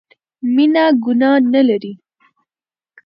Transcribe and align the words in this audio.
مينه 0.55 0.83
ګناه 1.03 1.39
نه 1.53 1.61
لري 1.67 1.93